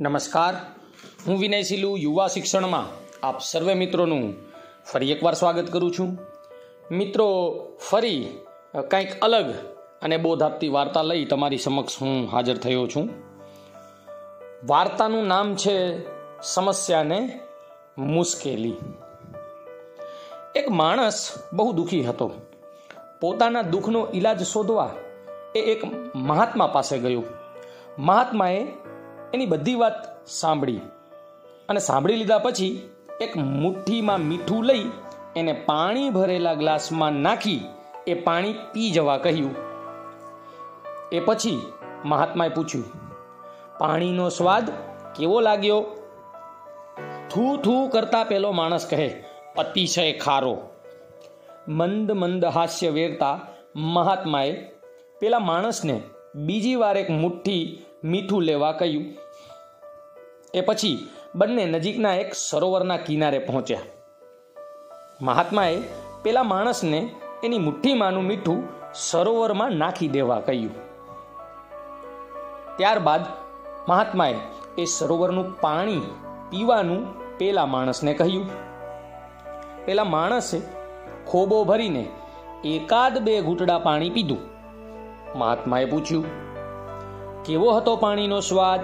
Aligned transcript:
નમસ્કાર. 0.00 0.54
હું 1.26 1.38
વિનય 1.38 1.62
સિલુ, 1.62 1.96
યુવા 1.96 2.28
શિક્ષણમાં 2.28 2.86
આપ 3.26 3.40
સર્વે 3.40 3.74
મિત્રોનું 3.74 4.34
ફરી 4.92 5.12
એકવાર 5.12 5.34
સ્વાગત 5.34 5.72
કરું 5.72 5.94
છું. 5.98 6.18
મિત્રો, 6.90 7.58
ફરી 7.90 8.28
કંઈક 8.90 9.20
અલગ 9.20 9.54
અને 10.02 10.16
બોધ 10.16 10.42
આપતી 10.42 10.68
વાર્તા 10.68 11.02
લઈ 11.02 11.24
તમારી 11.24 11.58
સમક્ષ 11.58 12.02
હું 12.02 12.28
હાજર 12.32 12.56
થયો 12.56 12.86
છું. 12.86 13.10
વાર્તાનું 14.64 15.26
નામ 15.26 15.56
છે 15.56 16.02
સમસ્યાને 16.42 17.40
મુશ્કેલી. 17.98 18.74
એક 20.54 20.70
માણસ 20.70 21.32
બહુ 21.52 21.72
દુઃખી 21.72 22.04
હતો. 22.04 22.32
પોતાના 23.20 23.62
દુઃખનો 23.62 24.08
ઈલાજ 24.14 24.42
શોધવા 24.42 24.94
એ 25.54 25.58
એક 25.58 25.82
મહાત્મા 26.14 26.66
પાસે 26.66 26.98
ગયો. 26.98 27.22
મહાત્માએ 27.98 28.66
એની 29.34 29.46
બધી 29.46 29.74
વાત 29.74 30.26
સાંભળી. 30.26 30.80
અને 31.68 31.80
સાંભળી 31.80 32.16
લીધા 32.16 32.38
પછી 32.38 32.70
એક 33.20 33.36
મુઠ્ઠીમાં 33.36 34.20
મીઠું 34.20 34.64
લઈ 34.64 34.90
એને 35.36 35.52
પાણી 35.52 36.10
ભરેલા 36.10 36.54
ગ્લાસમાં 36.54 37.12
નાખી 37.12 37.60
એ 38.06 38.14
પાણી 38.14 38.52
પી 38.72 38.90
જવા 38.90 39.16
કહ્યું. 39.18 39.54
એ 41.12 41.20
પછી 41.20 41.60
મહાત્માએ 42.04 42.48
પૂછ્યું, 42.48 42.84
પાણીનો 43.78 44.28
સ્વાદ 44.28 44.70
કેવો 45.16 45.40
લાગ્યો? 45.40 45.80
થૂ 47.30 47.56
થૂ 47.56 47.88
કરતા 47.88 48.24
પેલો 48.24 48.52
માણસ 48.52 48.86
કહે, 48.90 49.08
અતિશય 49.58 50.12
ખારો. 50.18 50.54
મંદ 51.68 52.12
મંદ 52.12 52.44
હાસ્ય 52.44 52.88
વેરતા 52.88 53.40
મહાત્માએ 53.76 54.52
પેલા 55.20 55.38
માણસને 55.38 56.00
બીજી 56.34 56.74
વાર 56.74 56.96
એક 56.96 57.10
મુઠ્ઠી 57.10 57.84
મીઠું 58.04 58.42
લેવા 58.42 58.72
કહ્યું. 58.72 59.04
એ 60.54 60.60
પછી 60.60 61.08
બંને 61.34 61.64
નજીકના 61.64 62.14
એક 62.14 62.34
સરોવરના 62.34 62.96
કિનારે 62.96 63.38
પહોંચ્યા. 63.38 63.78
મહાત્માએ 65.20 65.82
પેલા 66.22 66.42
માણસને 66.42 67.10
એની 67.44 67.58
મુઠ્ઠીમાંનું 67.58 68.24
મીઠું 68.24 68.68
સરોવરમાં 68.94 69.72
નાખી 69.72 70.08
દેવા 70.08 70.40
કહ્યું. 70.40 70.70
ત્યારબાદ 72.76 73.20
મહાત્માએ 73.88 74.34
એ 74.78 74.84
સરોવરનું 74.84 75.60
પાણી 75.60 76.00
પીવાનું 76.50 77.06
પેલા 77.38 77.66
માણસને 77.66 78.14
કહ્યું. 78.14 78.50
પેલા 79.84 80.04
માણસે 80.04 80.60
ખોબો 81.26 81.64
ભરીને 81.64 82.08
એકાદ 82.64 83.18
બે 83.18 83.40
ઘૂંટડા 83.40 83.78
પાણી 83.78 84.10
પીધું. 84.10 84.38
મહાત્માએ 85.38 85.84
પૂછ્યું 85.84 86.51
કેવો 87.44 87.76
હતો 87.76 87.96
પાણીનો 87.96 88.40
સ્વાદ? 88.40 88.80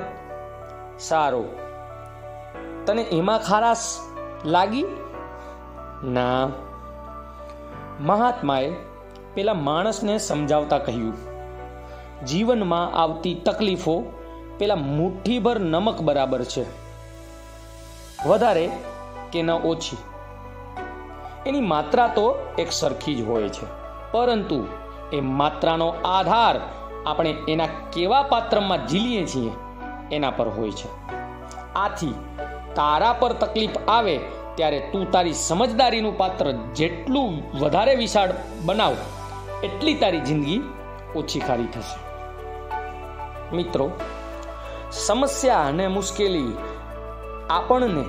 સારો. 0.98 1.44
તને 2.86 3.02
એમાં 3.02 3.38
ખારાશ 3.38 3.78
લાગી? 4.44 4.84
ના. 6.04 6.48
મહાત્માએ 8.00 8.72
પેલા 9.34 9.54
માણસને 9.54 10.18
સમજાવતા 10.18 10.78
કહ્યું, 10.78 11.14
જીવનમાં 12.26 12.94
આવતી 12.94 13.34
તકલીફો 13.34 14.12
પેલા 14.58 14.74
મુઠ્ઠીભર 14.74 15.60
નમક 15.60 16.00
બરાબર 16.00 16.44
છે. 16.44 16.64
વધારે 18.26 18.70
કે 19.32 19.42
ન 19.42 19.50
ઓછી. 19.50 19.96
એની 21.46 21.60
માત્રા 21.60 22.06
તો 22.08 22.26
એક 22.58 22.72
સરખી 22.72 23.14
જ 23.14 23.28
હોય 23.28 23.48
છે, 23.48 23.66
પરંતુ 24.12 24.66
એ 25.12 25.20
માત્રાનો 25.20 25.88
આધાર 26.04 26.60
આપણે 27.06 27.34
એના 27.48 27.66
કેવા 27.66 28.22
પાત્રમાં 28.22 28.86
ઝીલીએ 28.86 29.26
છીએ 29.26 29.50
એના 30.12 30.30
પર 30.30 30.48
હોય 30.48 30.70
છે. 30.70 30.88
આથી 31.74 32.14
તારા 32.74 33.12
પર 33.12 33.32
તકલીફ 33.32 33.70
આવે 33.88 34.20
ત્યારે 34.54 34.80
તું 34.80 35.10
તારી 35.10 35.32
સમજદારીનું 35.32 36.18
પાત્ર 36.18 36.52
જેટલું 36.52 37.42
વધારે 37.60 37.94
વિશાળ 37.94 38.28
બનાવ, 38.64 38.94
એટલી 39.62 39.94
તારી 39.94 40.20
જિંદગી 40.20 40.62
ઓછી 41.16 41.40
ખારી 41.40 41.64
થશે. 41.64 41.98
મિત્રો, 43.56 43.90
સમસ્યા 44.92 45.60
અને 45.60 45.86
મુશ્કેલી 45.86 46.56
આપણને 47.50 48.04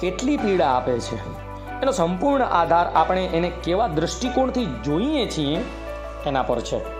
કેટલી 0.00 0.36
પીડા 0.36 0.70
આપે 0.70 1.00
છે? 1.00 1.40
એનો 1.82 1.92
સંપૂર્ણ 1.92 2.44
આધાર 2.44 2.86
આપણે 2.86 3.24
એને 3.24 3.52
કેવા 3.64 3.86
દૃષ્ટિકોણથી 3.86 4.64
જોઈએ 4.64 5.26
છીએ 5.26 5.64
એના 6.26 6.42
પર 6.42 6.60
છે. 6.60 6.99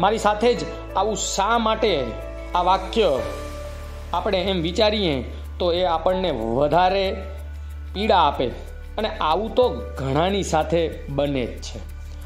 મારી 0.00 0.18
સાથે 0.18 0.54
જ 0.54 0.64
આવું 0.96 1.16
શા 1.16 1.58
માટે 1.58 2.04
આ 2.54 2.62
વાક્ય 2.62 3.18
આપણે 4.12 4.38
એમ 4.38 4.60
વિચારીએ 4.60 5.22
તો 5.58 5.72
એ 5.72 5.84
આપણને 5.84 6.30
વધારે 6.30 7.16
પીડા 7.94 8.18
આપે 8.18 8.46
અને 8.98 9.08
આવું 9.08 9.54
તો 9.54 9.68
ઘણાની 9.98 10.42
સાથે 10.42 10.90
બને 11.08 11.46
જ 11.46 11.62
છે. 11.62 11.80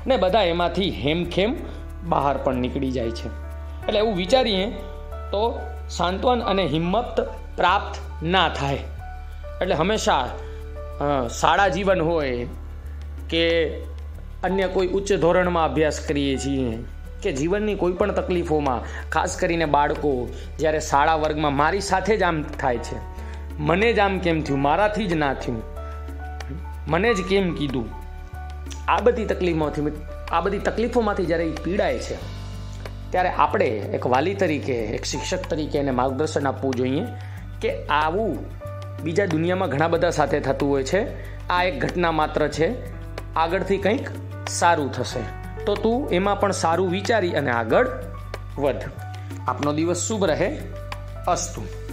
ને 0.07 0.17
બધા 0.17 0.43
એમાંથી 0.43 0.91
હેમખેમ 0.91 1.57
બહાર 2.05 2.37
પણ 2.37 2.55
નીકળી 2.55 2.91
જાય 2.91 3.11
છે. 3.11 3.29
એટલે 3.87 3.99
એવું 3.99 4.17
વિચારીએ 4.17 4.67
તો 5.31 5.61
સાંત્વન 5.91 6.41
અને 6.41 6.67
હિંમત 6.67 7.21
પ્રાપ્ત 7.56 8.25
ના 8.25 8.49
થાય. 8.49 8.79
એટલે 9.62 9.75
હંમેશા 9.75 10.29
શાળા 11.41 11.69
જીવન 11.69 12.01
હોય 12.01 12.47
કે 13.31 13.45
અન્ય 14.45 14.69
કોઈ 14.69 14.87
ઉચ્ચ 14.87 15.12
ધોરણમાં 15.12 15.65
અભ્યાસ 15.65 16.01
કરીએ 16.01 16.37
છીએ. 16.39 16.79
કે 17.25 17.33
જીવનની 17.33 17.75
કોઈ 17.75 17.93
પણ 17.93 18.12
તકલીફોમાં, 18.12 19.11
ખાસ 19.11 19.37
કરીને 19.37 19.65
બાળકો, 19.65 20.15
જ્યારે 20.59 20.81
શાળા 20.81 21.15
વર્ગમાં 21.17 21.57
મારી 21.57 21.81
સાથે 21.81 22.17
જ 22.17 22.23
આમ 22.23 22.43
થાય 22.43 22.79
છે. 22.79 22.99
મને 23.59 23.93
જ 23.93 23.99
આમ 23.99 24.19
કેમ 24.19 24.41
થયું? 24.43 24.61
મારાથી 24.61 25.07
જ 25.07 25.12
ના 25.15 25.35
થયું. 25.35 25.62
મને 26.89 27.15
જ 27.15 27.23
કેમ 27.29 27.55
કીધું? 27.55 27.87
આ 28.89 29.01
બધી 29.01 29.25
તકલીફોમાંથી 29.25 29.93
આ 30.31 30.41
બધી 30.41 30.59
તકલીફોમાંથી 30.59 31.27
જ્યારે 31.27 31.45
એ 31.45 31.53
પીડાય 31.65 31.99
છે, 31.99 32.17
ત્યારે 33.11 33.29
આપણે 33.29 33.67
એક 33.67 34.06
વાલી 34.06 34.35
તરીકે, 34.35 34.73
એક 34.73 35.05
શિક્ષક 35.05 35.47
તરીકે 35.51 35.79
એને 35.79 35.91
માર્ગદર્શન 35.91 36.47
આપવું 36.47 36.75
જોઈએ 36.75 37.05
કે 37.61 37.71
આવું 37.87 38.39
બીજા 39.03 39.27
દુનિયામાં 39.27 39.69
ઘણા 39.69 39.89
બધા 39.89 40.11
સાથે 40.11 40.41
થતું 40.41 40.71
હોય 40.71 40.83
છે. 40.83 41.01
આ 41.49 41.62
એક 41.65 41.81
ઘટના 41.81 42.12
માત્ર 42.12 42.49
છે. 42.49 42.69
આગળથી 43.37 43.79
કંઈક 43.79 44.06
સારું 44.49 44.93
થશે. 44.93 45.44
તો 45.67 45.75
તું 45.75 46.11
એમાં 46.11 46.41
પણ 46.41 46.53
સારું 46.53 46.91
વિચારી 46.91 47.33
અને 47.33 47.51
આગળ 47.51 47.89
વધ. 48.59 48.83
આપનો 49.49 49.73
દિવસ 49.73 49.97
શુભ 49.97 50.25
રહે. 50.25 50.59
અસ્તુ. 51.29 51.84